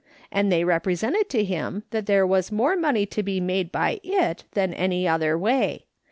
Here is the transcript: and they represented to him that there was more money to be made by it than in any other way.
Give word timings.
and 0.31 0.51
they 0.51 0.63
represented 0.63 1.29
to 1.29 1.43
him 1.43 1.83
that 1.91 2.07
there 2.07 2.25
was 2.25 2.51
more 2.51 2.75
money 2.75 3.05
to 3.05 3.21
be 3.21 3.39
made 3.39 3.71
by 3.71 3.99
it 4.03 4.45
than 4.53 4.71
in 4.73 4.79
any 4.79 5.07
other 5.07 5.37
way. 5.37 5.85